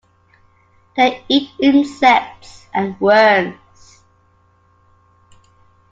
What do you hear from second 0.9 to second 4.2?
They eat insects and worms.